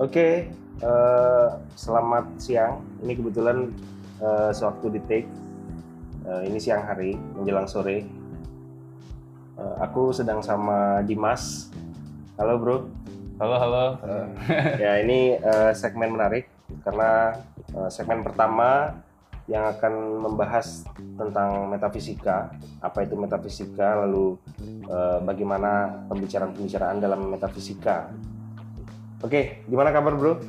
[0.00, 0.48] Oke,
[0.80, 2.80] eh, selamat siang.
[3.04, 3.68] Ini kebetulan
[4.16, 5.28] eh, sewaktu di take.
[6.24, 8.08] Eh, ini siang hari menjelang sore.
[9.60, 11.68] Eh, aku sedang sama Dimas.
[12.40, 12.88] Halo bro.
[13.36, 13.86] Halo, halo.
[14.80, 16.48] Ya ini eh, segmen menarik
[16.80, 17.36] karena
[17.76, 18.96] eh, segmen pertama
[19.52, 22.48] yang akan membahas tentang metafisika,
[22.80, 28.08] apa itu metafisika, lalu eh, bagaimana pembicaraan-pembicaraan dalam metafisika.
[29.20, 30.40] Oke, gimana kabar bro?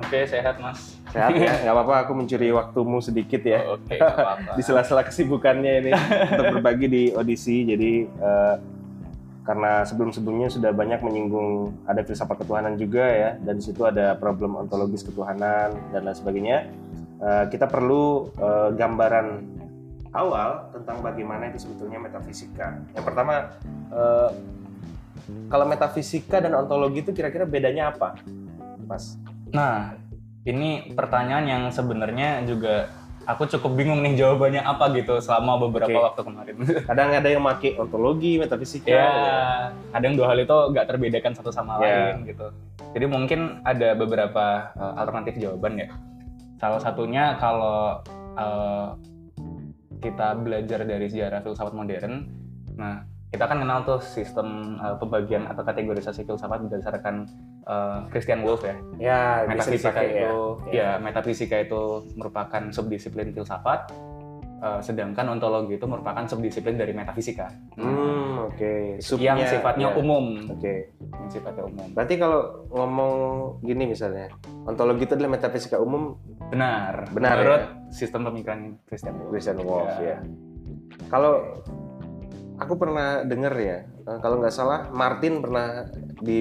[0.00, 0.96] Oke, sehat mas.
[1.12, 1.52] Sehat ya?
[1.68, 3.68] Nggak apa-apa, aku mencuri waktumu sedikit ya.
[3.68, 4.50] Oh, Oke, nggak apa-apa.
[4.58, 5.90] Di sela-sela kesibukannya ini
[6.32, 7.68] untuk berbagi di audisi.
[7.68, 8.56] Jadi eh,
[9.44, 14.56] karena sebelum-sebelumnya sudah banyak menyinggung ada filsafat ketuhanan juga ya, dan di situ ada problem
[14.56, 16.58] ontologis ketuhanan dan lain sebagainya.
[17.20, 19.26] Eh, kita perlu eh, gambaran
[20.16, 22.80] awal tentang bagaimana itu sebetulnya metafisika.
[22.96, 23.52] Yang pertama,
[23.92, 24.30] eh,
[25.48, 28.18] kalau metafisika dan ontologi itu kira-kira bedanya apa,
[28.84, 29.16] Mas?
[29.50, 29.96] Nah,
[30.44, 32.90] ini pertanyaan yang sebenarnya juga
[33.24, 36.04] aku cukup bingung nih jawabannya apa gitu selama beberapa Oke.
[36.12, 36.56] waktu kemarin.
[36.90, 38.88] Kadang ada yang pakai ontologi, metafisika.
[38.92, 39.08] ya,
[39.96, 42.12] kadang dua hal itu nggak terbedakan satu sama Ya.
[42.12, 42.46] lain gitu.
[42.92, 45.88] Jadi mungkin ada beberapa uh, alternatif jawaban ya.
[46.60, 48.04] Salah satunya kalau
[48.36, 48.94] uh,
[49.98, 52.28] kita belajar dari sejarah filsafat modern,
[52.76, 57.26] nah kita kan kenal tuh sistem uh, pembagian atau kategorisasi filsafat berdasarkan
[57.66, 58.78] uh, Christian Wolff ya.
[58.96, 60.06] Ya, metafisika ya.
[60.06, 60.34] itu
[60.70, 60.88] ya.
[60.96, 61.82] metafisika itu
[62.14, 63.90] merupakan subdisiplin filsafat
[64.62, 68.96] eh, sedangkan ontologi itu merupakan subdisiplin dari metafisika Hmm, oke.
[68.96, 69.98] yang Subnya, sifatnya ya.
[69.98, 70.94] umum Oke.
[71.02, 72.40] yang sifatnya umum Berarti kalau
[72.70, 73.14] ngomong
[73.60, 74.30] gini misalnya,
[74.64, 76.16] ontologi itu adalah metafisika umum
[76.48, 77.68] benar Benar, menurut ya?
[77.90, 80.16] sistem pemikiran Christian Wolff Christian Wolff Ya.
[80.16, 80.18] ya.
[81.10, 81.60] Kalau
[82.64, 85.86] aku pernah dengar ya, eh, kalau nggak salah Martin pernah
[86.18, 86.40] di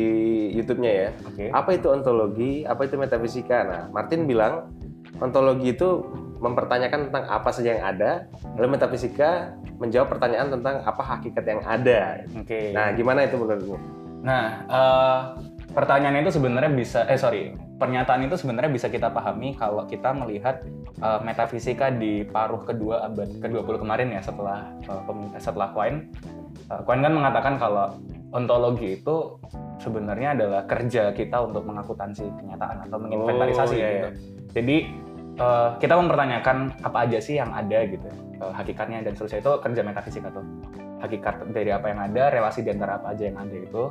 [0.55, 1.09] YouTube-nya ya.
[1.27, 2.63] oke Apa itu ontologi?
[2.63, 3.67] Apa itu metafisika?
[3.67, 4.71] Nah, Martin bilang
[5.19, 6.01] ontologi itu
[6.39, 8.11] mempertanyakan tentang apa saja yang ada,
[8.59, 12.23] lalu metafisika menjawab pertanyaan tentang apa hakikat yang ada.
[12.35, 13.77] oke Nah, gimana itu menurutmu?
[14.23, 15.19] Nah, eh,
[15.75, 20.61] pertanyaan itu sebenarnya bisa, eh sorry, pernyataan itu sebenarnya bisa kita pahami kalau kita melihat
[21.01, 26.09] eh, metafisika di paruh kedua abad ke-20 kemarin ya setelah pem- setelah Quine.
[26.69, 27.97] Eh, Quine kan mengatakan kalau
[28.33, 29.37] ontologi itu
[29.77, 34.09] sebenarnya adalah kerja kita untuk mengakutansi kenyataan atau menginventarisasi Oh, iya, gitu.
[34.53, 34.77] Jadi
[35.37, 38.05] eh, kita mempertanyakan apa aja sih yang ada gitu,
[38.37, 40.45] eh, hakikatnya dan seterusnya itu kerja metafisika tuh
[41.03, 43.83] hakikat dari apa yang ada, relasi di antara apa aja yang ada itu.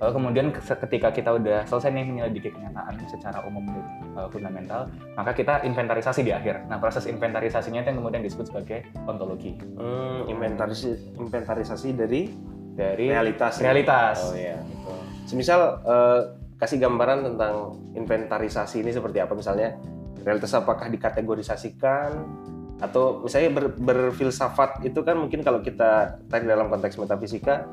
[0.00, 3.84] Lalu kemudian ke- ketika kita udah selesai nih menyelidiki kenyataan secara umum dan
[4.16, 6.64] uh, fundamental, maka kita inventarisasi di akhir.
[6.72, 9.60] Nah, proses inventarisasinya itu yang kemudian disebut sebagai ontologi.
[9.76, 12.32] Hmm, inventarisasi, inventarisasi dari
[12.70, 13.60] Dari realitas.
[13.60, 14.16] realitas.
[14.24, 14.56] Oh iya.
[14.56, 14.92] Gitu.
[15.28, 16.20] Semisal eh,
[16.56, 19.76] kasih gambaran tentang inventarisasi ini seperti apa misalnya
[20.24, 22.24] realitas apakah dikategorisasikan
[22.80, 27.68] atau misalnya ber- berfilsafat itu kan mungkin kalau kita tadi dalam konteks metafisika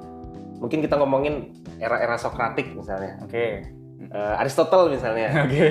[0.57, 3.66] mungkin kita ngomongin era-era Sokratik misalnya Oke.
[3.97, 5.63] Eh, Aristotle misalnya Oke.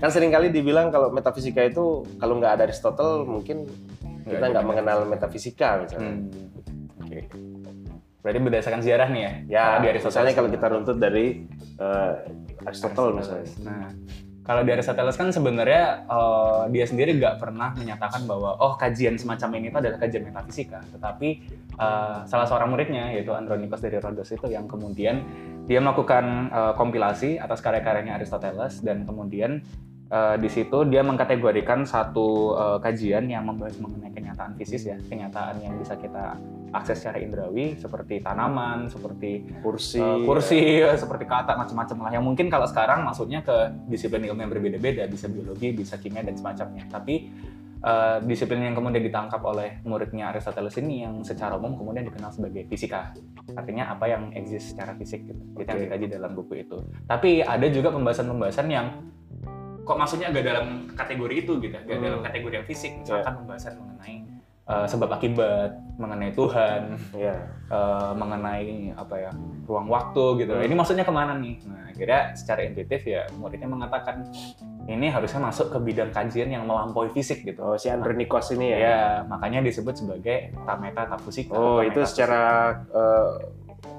[0.00, 3.68] kan sering kali dibilang kalau metafisika itu kalau nggak ada Aristotle mungkin
[4.26, 7.04] kita nggak mengenal metafisika misalnya Hmm.
[7.06, 7.20] Oke.
[8.26, 9.32] Berarti berdasarkan sejarah nih ya?
[9.46, 11.46] ya di misalnya kalau kita runtut dari
[11.78, 12.12] eh,
[12.66, 13.86] Aristotle misalnya Nah,
[14.46, 19.58] kalau di Aristoteles kan sebenarnya eh, dia sendiri nggak pernah menyatakan bahwa oh kajian semacam
[19.58, 21.28] ini itu adalah kajian metafisika, tetapi
[21.74, 25.26] eh, salah seorang muridnya yaitu Andronikos dari Rhodos itu yang kemudian
[25.66, 29.66] dia melakukan eh, kompilasi atas karya-karyanya Aristoteles dan kemudian
[30.10, 35.62] eh, di situ dia mengkategorikan satu eh, kajian yang membahas mengenai kenyataan fisis ya, kenyataan
[35.62, 36.36] yang bisa kita
[36.76, 42.10] akses secara indrawi seperti tanaman, seperti kursi Eh, kursi seperti kata macam-macam lah.
[42.20, 46.36] Yang mungkin kalau sekarang masuknya ke disiplin ilmu yang berbeda-beda bisa biologi bisa kimia dan
[46.36, 46.84] semacamnya.
[46.90, 47.14] Tapi
[47.80, 52.68] eh, disiplin yang kemudian ditangkap oleh muridnya Aristoteles ini yang secara umum kemudian dikenal sebagai
[52.68, 53.16] fisika.
[53.56, 55.42] Artinya apa yang eksis secara fisik gitu.
[55.56, 56.82] Itu yang dikaji dalam buku itu.
[57.08, 58.86] Tapi ada juga pembahasan-pembahasan yang
[59.86, 62.04] kok maksudnya agak dalam kategori itu gitu agak Hmm.
[62.04, 64.16] dalam kategori yang fisik misalkan pembahasan mengenai
[64.66, 67.36] eh, sebab akibat mengenai Tuhan ya
[67.70, 69.30] eh, mengenai apa ya
[69.66, 70.52] ruang waktu gitu.
[70.54, 70.66] Hmm.
[70.66, 71.54] Ini maksudnya ke mana nih?
[71.66, 74.26] Nah, akhirnya secara intuitif ya muridnya mengatakan
[74.86, 77.58] ini harusnya masuk ke bidang kajian yang melampaui fisik gitu.
[77.62, 78.78] Oh, si Andronikos ini ya.
[78.78, 81.54] Ya, makanya disebut sebagai tameta tafusika.
[81.54, 82.42] Oh, Tameta itu secara
[82.90, 83.30] eh,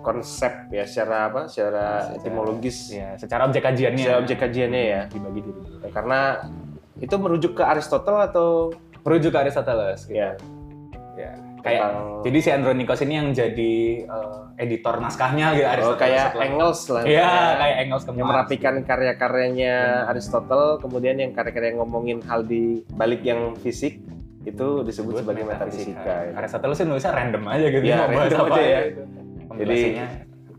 [0.07, 1.41] konsep ya, secara apa?
[1.45, 2.77] Secara, Secara- etimologis.
[2.89, 3.99] ya, secara objek kajiannya.
[3.99, 5.01] Secara objek kajiannya ya.
[5.05, 5.59] dibagi diri.
[5.89, 6.19] Karena
[6.97, 8.71] itu merujuk ke Aristotle atau
[9.03, 10.15] Merujuk ke Aristoteles gitu.
[10.15, 10.31] ya.
[11.13, 11.31] Ya.
[11.57, 13.73] kayak Tentang- jadi si Andronikos ini yang jadi
[14.05, 17.01] eh, editor naskahnya gitu Oh, Aristoteles kayak setelah- Engels lah.
[17.03, 17.33] Iya, Ya.
[17.57, 18.15] kayak Engels kemas.
[18.15, 20.09] yang merapikan karya-karyanya Hmm.
[20.09, 23.99] Aristotle, kemudian yang karya-karya yang ngomongin hal di balik yang fisik
[24.43, 26.13] itu disebut sebagai metafisika.
[26.23, 26.31] ya.
[26.35, 27.83] Aristoteles sih nulisnya random aja gitu.
[27.83, 28.79] Iya, bahas random apa aja ya.
[28.87, 29.01] gitu.
[29.57, 30.07] Kompilasinya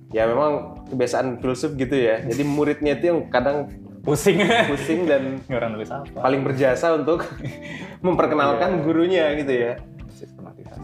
[0.08, 0.52] Ya memang
[0.88, 2.24] kebiasaan filsuf gitu ya.
[2.24, 3.68] Jadi muridnya itu yang kadang
[4.00, 4.40] pusing.
[4.64, 6.24] pusing dan orang nulis apa?
[6.24, 7.28] paling berjasa untuk
[8.06, 8.82] memperkenalkan Iya.
[8.88, 9.72] gurunya gitu ya.
[10.08, 10.80] Sistematisasi.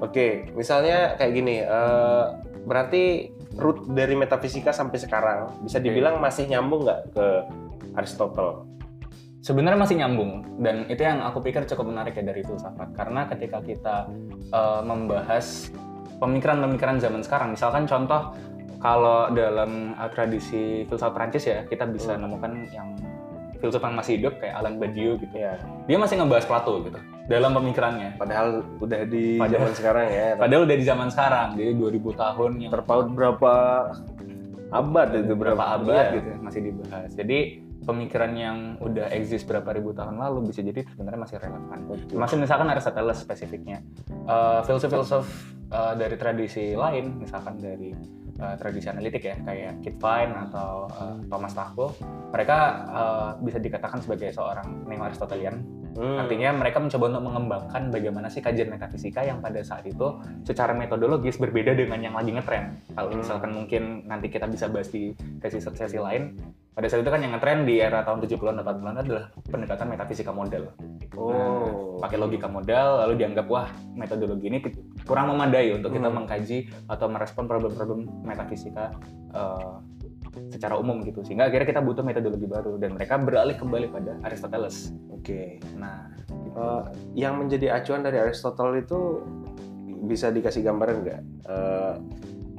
[0.00, 2.24] Oke, misalnya kayak gini, eh,
[2.64, 3.28] berarti
[3.60, 7.26] root dari metafisika sampai sekarang bisa dibilang masih nyambung nggak ke
[7.92, 8.64] Aristotle?
[9.44, 13.60] Sebenarnya masih nyambung dan itu yang aku pikir cukup menarik ya dari filsafat karena ketika
[13.60, 13.96] kita
[14.48, 15.68] eh, membahas
[16.16, 18.32] pemikiran-pemikiran zaman sekarang, misalkan contoh
[18.78, 22.24] kalau dalam eh, tradisi filsafat Prancis ya kita bisa Hmm.
[22.24, 22.88] nemukan yang
[23.56, 25.32] filsuf yang masih hidup kayak Alain Badiou gitu.
[25.34, 28.14] Ya, Dia masih ngebahas Plato gitu dalam pemikirannya.
[28.14, 30.26] padahal udah di Padahal- zaman sekarang ya.
[30.36, 33.52] Padahal udah di zaman sekarang, jadi 2000 tahun yang terpaut berapa
[34.68, 36.16] abad itu berapa abad Iya.
[36.16, 37.10] gitu masih dibahas.
[37.12, 37.38] Jadi
[37.82, 41.78] pemikiran yang udah eksis berapa ribu tahun lalu bisa jadi sebenarnya masih relevan.
[42.12, 43.78] Masih misalkan Aristoteles spesifiknya.
[44.26, 47.90] Eh, filsuf-filsuf eh, dari tradisi lain, misalkan dari
[48.36, 51.94] eh, tradisi analitik ya, kayak Kit Fine atau eh, Thomas Tacko,
[52.30, 52.58] mereka
[52.88, 55.56] eh, bisa dikatakan sebagai seorang neo-Aristotelian.
[55.96, 56.20] Hmm.
[56.20, 61.40] Artinya mereka mencoba untuk mengembangkan bagaimana sih kajian metafisika yang pada saat itu secara metodologis
[61.40, 62.76] berbeda dengan yang lagi ngetren.
[62.92, 63.24] Kalau Hmm.
[63.24, 66.36] misalkan mungkin nanti kita bisa bahas di sesi-sesi lain,
[66.76, 70.68] pada saat itu kan yang ngetren di era tahun 70-an 80-an adalah pendekatan metafisika model.
[71.16, 71.32] Oh.
[71.32, 74.60] Nah, pakai logika model lalu dianggap wah metodologi ini
[75.06, 76.16] kurang memadai untuk kita Hmm.
[76.20, 78.90] mengkaji atau merespon problem-problem metafisika
[79.32, 79.74] eh,
[80.48, 84.90] secara umum gitu sehingga akhirnya kita butuh metodologi baru dan mereka beralih kembali pada Aristoteles.
[85.08, 85.62] Oke.
[85.72, 86.12] Nah,
[86.56, 86.82] Eh,
[87.14, 89.20] yang menjadi acuan dari Aristotle itu
[90.02, 91.20] bisa dikasih gambaran nggak?
[91.44, 91.94] Eh,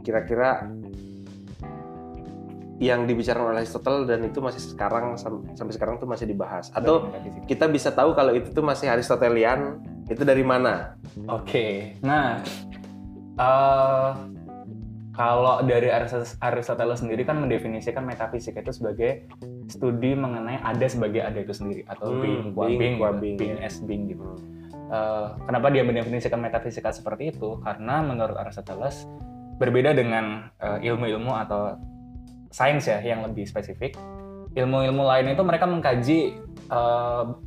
[0.01, 0.69] kira-kira
[2.77, 7.09] yang dibicarakan oleh Aristotle dan itu masih sekarang sam- sampai sekarang tuh masih dibahas atau
[7.49, 10.95] kita bisa tahu kalau itu tuh masih Aristotelian itu dari mana?
[11.27, 12.39] Oke, nah
[13.36, 14.09] eh,
[15.18, 15.89] kalau dari
[16.39, 19.25] Aristoteles sendiri kan mendefinisikan metafisika itu sebagai
[19.68, 23.57] studi mengenai ada sebagai ada itu sendiri atau Hmm, being being being, gitu, being, being
[23.59, 23.68] ya.
[23.68, 24.24] as being gitu.
[24.88, 27.59] Eh, kenapa dia mendefinisikan metafisika seperti itu?
[27.65, 29.04] Karena menurut Aristoteles
[29.59, 31.75] berbeda dengan eh, ilmu-ilmu atau
[32.54, 33.98] sains ya yang lebih spesifik.
[34.56, 36.19] Ilmu-ilmu lain itu mereka mengkaji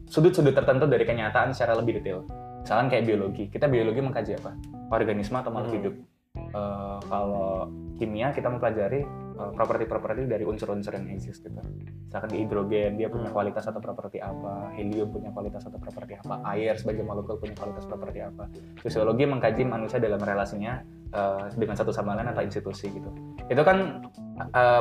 [0.09, 2.25] sudut-sudut tertentu dari kenyataan secara lebih detail.
[2.61, 4.53] Misalkan kayak biologi, kita biologi mengkaji apa?
[4.93, 5.79] Organisme atau makhluk Hmm.
[5.81, 5.95] hidup.
[6.31, 7.67] Eh, kalau
[7.99, 9.03] kimia kita mempelajari
[9.41, 11.59] eh, properti-properti dari unsur-unsur yang eksis gitu.
[12.07, 13.37] Misalkan di hidrogen dia punya Hmm.
[13.41, 17.89] kualitas atau properti apa, helium punya kualitas atau properti apa, air sebagai molekul punya kualitas
[17.89, 18.53] properti apa.
[18.85, 23.11] Fisiologi mengkaji manusia dalam relasinya eh, dengan satu sama lain atau institusi gitu.
[23.51, 24.07] Itu kan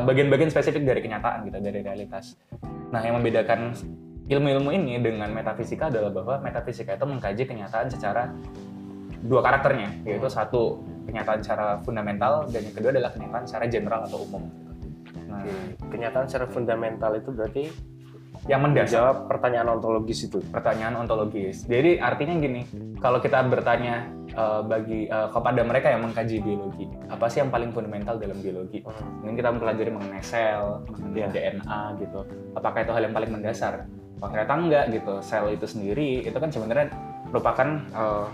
[0.06, 2.38] bagian-bagian spesifik dari kenyataan gitu, dari realitas.
[2.94, 3.74] Nah, yang membedakan
[4.30, 8.30] ilmu-ilmu ini dengan metafisika adalah bahwa metafisika itu mengkaji kenyataan secara
[9.26, 10.80] dua karakternya, yaitu satu
[11.10, 14.46] kenyataan secara fundamental dan yang kedua adalah kenyataan secara general atau umum.
[15.26, 15.42] Nah,
[15.90, 17.64] Kenyataan secara fundamental itu berarti
[18.48, 20.40] yang mendasar menjawab pertanyaan ontologis itu.
[20.54, 21.66] pertanyaan ontologis.
[21.68, 22.62] Jadi artinya gini,
[23.02, 27.74] kalau kita bertanya eh, bagi eh, kepada mereka yang mengkaji biologi, apa sih yang paling
[27.74, 28.86] fundamental dalam biologi?
[29.26, 31.28] Mungkin kita mempelajari mengenai sel, mengenai Ya.
[31.28, 32.20] DNA gitu.
[32.56, 33.90] Apakah itu hal yang paling mendasar?
[34.20, 35.14] Ternyata enggak gitu.
[35.24, 36.92] Sel itu sendiri itu kan sebenarnya
[37.32, 38.28] merupakan eh,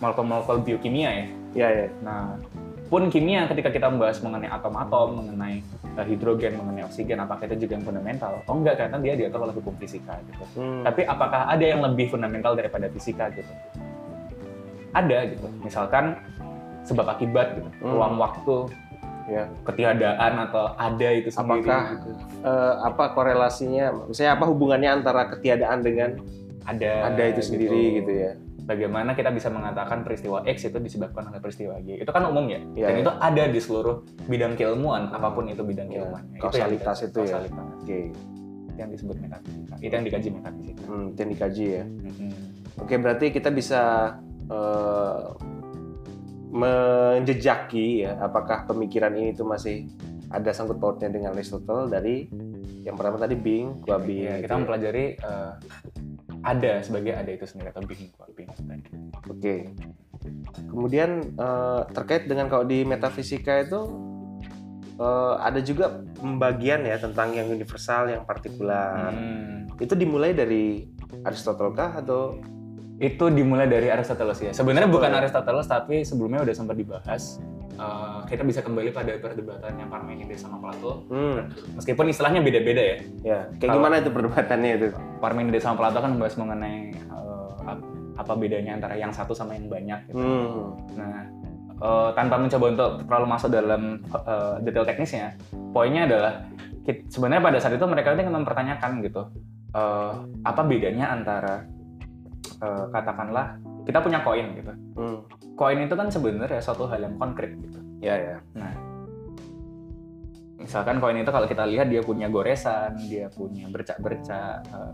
[0.00, 1.26] molekul-molekul biokimia ya.
[1.52, 1.86] Ya ya.
[2.00, 2.38] Nah,
[2.90, 5.62] pun kimia ketika kita membahas mengenai atom-atom, mengenai
[5.98, 8.40] eh, hidrogen, mengenai oksigen, apakah itu juga yang fundamental?
[8.48, 10.44] Oh enggak, karena dia diatur oleh hukum fisika gitu.
[10.58, 10.82] Hmm.
[10.82, 13.52] Tapi apakah ada yang lebih fundamental daripada fisika gitu?
[14.90, 15.46] Ada gitu.
[15.62, 16.18] Misalkan
[16.82, 17.92] sebab akibat gitu, Hmm.
[17.94, 18.56] ruang waktu,
[19.30, 19.46] Ya.
[19.62, 21.70] ketiadaan atau ada itu sendiri.
[21.70, 22.10] Apakah gitu.
[22.42, 23.86] Eh, apa korelasinya?
[24.10, 26.18] Misalnya apa hubungannya antara ketiadaan dengan
[26.66, 28.32] ada ada itu sendiri gitu ya?
[28.60, 32.02] Bagaimana kita bisa mengatakan peristiwa X itu disebabkan oleh peristiwa Y?
[32.02, 32.58] Itu kan umum ya.
[32.74, 33.02] Iya, Dan iya.
[33.02, 33.96] itu ada di seluruh
[34.26, 36.38] bidang keilmuan, apa pun itu bidang Iya, keilmuannya.
[36.38, 37.26] kausalitas yang itu ya.
[37.34, 37.66] kausalitas.
[37.82, 37.98] Oke.
[38.70, 39.74] Itu yang disebut metafisika.
[39.78, 40.82] Itu yang dikaji metafisika.
[40.86, 41.84] Hmm, itu yang dikaji ya.
[41.86, 42.30] Mm-mm.
[42.78, 43.82] Oke, berarti kita bisa
[44.46, 45.18] eh,
[46.50, 49.86] menjejaki ya apakah pemikiran ini tuh masih
[50.30, 52.30] ada sangkut pautnya dengan Aristotle dari
[52.82, 53.36] yang pertama tadi
[53.82, 54.26] qua being.
[54.26, 54.58] Iya, gitu kita ya.
[54.58, 55.52] mempelajari eh,
[56.40, 58.90] ada sebagai ada itu sendiri atau being qua being tadi.
[59.30, 59.56] Oke.
[60.70, 63.80] Kemudian eh, terkait dengan kalau di metafisika itu
[64.96, 69.12] eh, ada juga pembagian ya tentang yang universal, yang partikular.
[69.12, 69.70] Hmm.
[69.78, 70.88] Itu dimulai dari
[71.26, 72.38] Aristotle kah atau
[73.00, 74.52] itu dimulai dari Aristoteles ya.
[74.52, 77.40] Sebenarnya bukan Aristoteles tapi sebelumnya udah sempat dibahas.
[77.80, 81.08] Uh, kita bisa kembali pada perdebatan yang Parmenides sama Plato.
[81.08, 81.48] Hmm.
[81.80, 82.96] Meskipun istilahnya beda-beda ya.
[83.24, 84.88] Ya, kayak Kalau- gimana itu perdebatannya itu?
[85.16, 87.88] Parmenides sama Plato kan membahas mengenai uh, ap-
[88.20, 90.12] apa bedanya antara yang satu sama yang banyak.
[90.12, 90.20] Gitu.
[90.20, 90.76] Hmm.
[90.92, 91.24] Nah,
[91.80, 95.40] eh, tanpa mencoba untuk terlalu masuk dalam eh, detail teknisnya,
[95.72, 96.32] poinnya adalah
[97.08, 99.22] sebenarnya pada saat itu mereka itu mempertanyakan gitu,
[99.72, 100.12] eh,
[100.44, 101.64] apa bedanya antara
[102.60, 103.56] eh, katakanlah
[103.88, 104.72] kita punya koin gitu.
[104.96, 105.18] Hmm.
[105.56, 107.80] Koin itu kan sebenarnya suatu hal yang konkret gitu.
[108.00, 108.36] Ya, ya.
[108.56, 108.72] Nah,
[110.60, 114.92] misalkan koin itu kalau kita lihat dia punya goresan, dia punya bercak-bercak eh,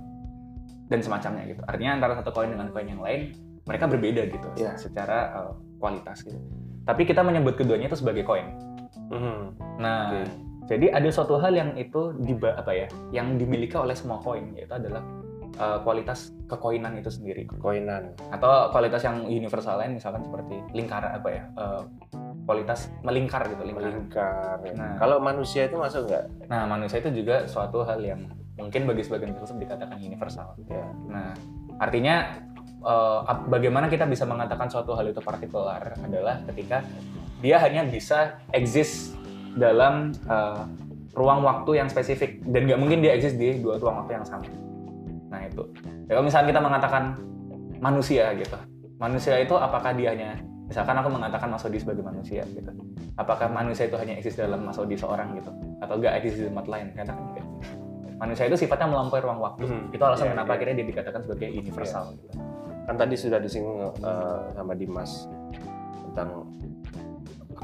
[0.86, 1.62] dan semacamnya gitu.
[1.66, 3.34] Artinya antara satu koin dengan koin yang lain
[3.66, 4.78] mereka berbeda gitu Iya.
[4.78, 6.38] secara eh, kualitas gitu.
[6.86, 8.46] Tapi kita menyebut keduanya itu sebagai koin.
[9.10, 9.54] Hmm.
[9.82, 10.22] Nah, Oke.
[10.70, 14.70] jadi ada suatu hal yang itu di apa ya, yang dimiliki oleh semua koin yaitu
[14.74, 15.02] adalah
[15.56, 18.14] eh, kualitas kekoinan itu sendiri Koinan.
[18.30, 21.82] atau kualitas yang universal lain misalkan seperti lingkar apa ya, eh,
[22.46, 23.90] kualitas melingkar gitu lingkar.
[23.90, 24.56] Melingkar.
[24.62, 24.72] ya.
[24.78, 24.94] Nah.
[25.00, 26.24] Kalau manusia itu masuk nggak?
[26.46, 28.22] Nah, manusia itu juga suatu hal yang
[28.54, 30.54] mungkin bagi sebagian filsuf dikatakan universal.
[30.70, 30.86] Ya.
[31.10, 31.34] Nah,
[31.82, 32.38] artinya
[33.26, 36.86] ap- bagaimana kita bisa mengatakan suatu hal itu partikular adalah ketika
[37.42, 39.18] dia hanya bisa exist
[39.58, 40.62] dalam eh,
[41.16, 44.46] ruang waktu yang spesifik dan nggak mungkin dia exist di dua ruang waktu yang sama.
[45.36, 45.62] Nah itu.
[46.08, 47.02] Ya, Kalau misalnya kita mengatakan
[47.76, 48.56] manusia gitu,
[48.96, 52.72] manusia itu apakah dia hanya misalkan aku mengatakan Mas Odi sebagai manusia gitu,
[53.14, 55.52] apakah manusia itu hanya eksis dalam Mas Odi seorang gitu,
[55.84, 56.86] atau nggak eksis di tempat lain?
[56.96, 57.46] Katakan enggak.
[58.16, 59.68] Manusia itu sifatnya melampaui ruang waktu.
[59.68, 59.92] Hmm.
[59.92, 60.56] Itu alasan Iya, kenapa iya.
[60.56, 62.16] akhirnya dia dikatakan sebagai universal.
[62.16, 62.26] gitu.
[62.88, 65.28] Kan tadi sudah disinggung eh, sama Dimas
[66.10, 66.48] tentang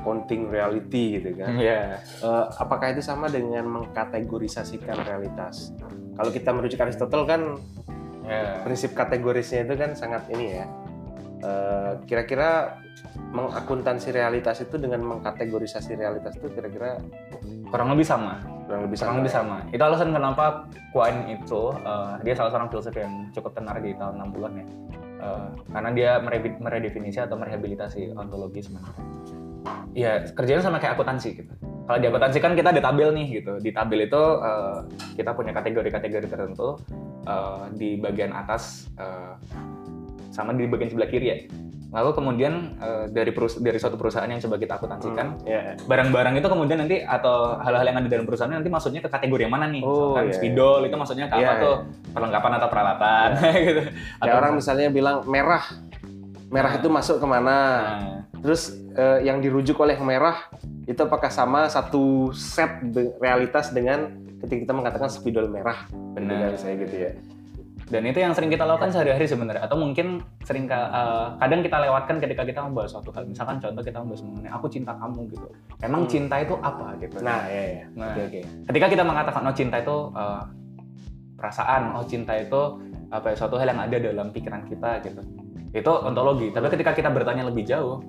[0.02, 1.54] accounting reality gitu kan.
[1.54, 2.02] Iya.
[2.02, 5.70] Eh, apakah itu sama dengan mengkategorisasikan realitas?
[6.12, 7.56] Kalau kita merujuk Aristotle kan
[8.22, 8.62] Ya.
[8.62, 10.66] prinsip kategorisnya itu kan sangat ini ya.
[11.42, 12.78] Eh, kira-kira
[13.30, 17.02] mengakuntansi realitas itu dengan mengkategorisasi realitas itu kira-kira
[17.66, 18.38] Kurang lebih sama.
[18.62, 19.18] kurang lebih Kurang sama.
[19.18, 19.36] lebih ya?
[19.38, 19.56] sama.
[19.74, 20.44] Itu alasan kenapa
[20.92, 24.66] Quine itu eh, dia salah seorang filsuf yang cukup tenar di tahun 60-an ya.
[25.18, 26.10] Eh, karena dia
[26.58, 29.02] meredefinisi atau merehabilitasi ontologi sebenarnya.
[29.92, 31.52] Iya, kerjanya sama kayak akuntansi gitu.
[31.82, 33.58] Kalau di akuntansi kan kita ada tabel nih gitu.
[33.58, 34.78] Di tabel itu eh,
[35.14, 36.78] kita punya kategori-kategori tertentu
[37.22, 39.34] eh, di bagian atas eh,
[40.28, 41.38] sama di bagian sebelah kiri ya.
[41.92, 45.76] Lalu kemudian eh, dari perus- dari suatu perusahaan yang coba kita akuntansikan, Hmm, ya.
[45.76, 49.44] barang-barang itu kemudian nanti atau hal-hal yang ada di dalam perusahaan nanti masuknya ke kategori
[49.44, 49.84] yang mana nih?
[49.84, 51.76] Oh, Misalkan iya, spidol itu maksudnya ke apa Iya, tuh?
[52.16, 53.28] Perlengkapan atau peralatan
[53.68, 53.82] gitu.
[54.18, 55.64] Kayak orang misalnya bilang merah,
[56.48, 56.78] merah Nah.
[56.80, 57.52] itu masuk ke mana?
[57.52, 60.48] Nah, Terus eh, yang dirujuk oleh merah
[60.84, 65.86] itu apakah sama satu set de- realitas dengan ketika kita mengatakan spidol merah?
[66.12, 66.54] Benar.
[66.54, 67.12] Saya gitu ya.
[67.82, 72.16] dan itu yang sering kita lakukan sehari-hari sebenarnya atau mungkin sering eh, kadang kita lewatkan
[72.18, 73.28] ketika kita membahas suatu hal.
[73.28, 75.46] Misalkan contoh kita membahas mengenai aku cinta kamu gitu.
[75.78, 76.10] Emang Hmm.
[76.10, 77.20] cinta itu apa gitu.
[77.20, 77.84] Nah, ya ya.
[77.92, 78.40] Nah, Oke oke.
[78.72, 80.42] ketika kita mengatakan oh cinta itu eh,
[81.36, 82.60] perasaan, oh cinta itu
[83.12, 85.20] apa ya, suatu hal yang ada dalam pikiran kita gitu.
[85.74, 86.48] Itu ontologi.
[86.48, 88.00] Tapi ketika kita bertanya lebih jauh,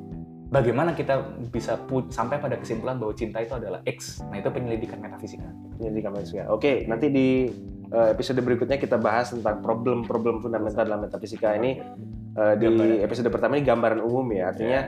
[0.54, 4.22] bagaimana kita bisa pu- sampai pada kesimpulan bahwa cinta itu adalah X?
[4.30, 5.50] Nah, itu penyelidikan metafisika.
[5.82, 6.46] Kamar ya.
[6.54, 7.50] Oke, nanti di
[7.90, 11.82] eh, episode berikutnya kita bahas tentang problem-problem fundamental dalam metafisika ini
[12.38, 12.70] eh, di
[13.02, 14.54] episode pertama ini gambaran umum ya.
[14.54, 14.82] Artinya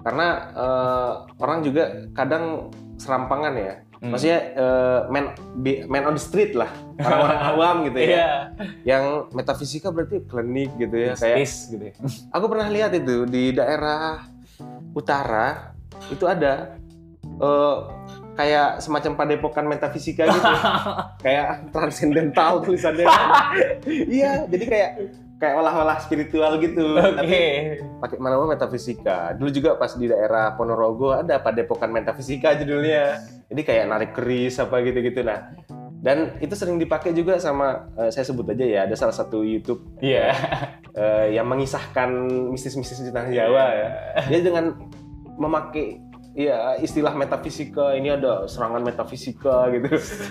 [0.00, 1.12] karena eh,
[1.44, 3.74] orang juga kadang serampangan ya.
[4.00, 4.16] Hmm.
[4.16, 5.24] Maksudnya eh, man
[5.60, 8.08] be- man on the street lah, orang-orang awam gitu ya.
[8.08, 8.28] Iya.
[8.88, 9.04] Yang
[9.36, 11.12] metafisika berarti klinik gitu ya.
[11.12, 11.94] Kayak Space gitu ya.
[12.32, 14.24] aku pernah lihat itu di daerah
[14.96, 15.76] utara
[16.10, 16.76] itu ada
[17.22, 17.76] eh,
[18.40, 20.52] kayak semacam padepokan metafisika gitu.
[21.24, 23.06] kayak transcendental tulisannya.
[24.16, 24.90] iya, jadi kayak
[25.40, 26.96] kayak olah-olah spiritual gitu.
[27.00, 27.16] Oke.
[27.16, 27.40] Tapi
[28.00, 29.32] pakai mana metafisika.
[29.36, 33.24] Dulu juga pas di daerah Ponorogo ada padepokan metafisika judulnya.
[33.48, 35.50] Jadi kayak narik keris apa gitu-gitu nah.
[36.00, 39.84] Dan itu sering dipakai juga sama eh, saya sebut aja ya ada salah satu YouTube
[40.00, 40.32] Iya.
[40.92, 42.08] eh, yang mengisahkan
[42.48, 43.88] mistis-mistis di tanah Jawa ya.
[44.26, 44.64] Dia dengan
[45.36, 49.88] memakai ya istilah metafisika ini ada serangan metafisika gitu.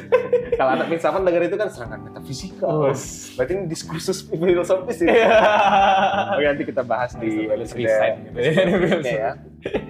[0.60, 2.66] Kalau anak filsafat dengar itu kan serangan metafisika.
[2.66, 3.36] Bos.
[3.36, 5.12] Berarti ini diskursus filosofis ini.
[6.34, 8.40] Oke, nanti kita bahas di episode gitu
[9.06, 9.32] ya.